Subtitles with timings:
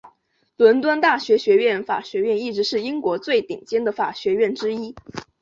[0.57, 4.95] 伦敦大学学院法学院一直是英国最顶尖的法学院之一。